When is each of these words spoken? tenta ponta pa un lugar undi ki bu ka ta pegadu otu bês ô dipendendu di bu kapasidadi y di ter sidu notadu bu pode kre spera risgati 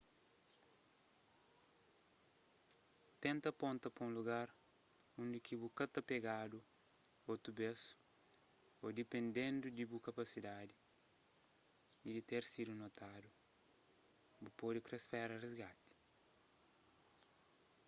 tenta 3.23 3.51
ponta 3.51 3.87
pa 3.95 4.03
un 4.09 4.13
lugar 4.19 4.47
undi 5.21 5.39
ki 5.45 5.53
bu 5.61 5.67
ka 5.77 5.85
ta 5.93 6.01
pegadu 6.11 6.57
otu 7.33 7.49
bês 7.59 7.81
ô 8.83 8.85
dipendendu 8.99 9.67
di 9.71 9.83
bu 9.89 9.97
kapasidadi 10.07 10.75
y 12.07 12.09
di 12.15 12.21
ter 12.29 12.43
sidu 12.51 12.73
notadu 12.77 13.29
bu 14.41 14.49
pode 14.59 14.79
kre 14.85 14.97
spera 15.05 15.35
risgati 15.43 15.91